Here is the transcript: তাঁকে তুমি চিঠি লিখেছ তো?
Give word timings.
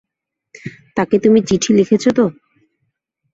তাঁকে 0.97 1.15
তুমি 1.19 1.39
চিঠি 1.47 1.71
লিখেছ 1.77 2.03
তো? 2.17 2.25